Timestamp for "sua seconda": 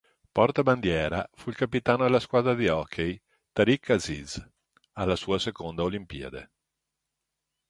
5.15-5.83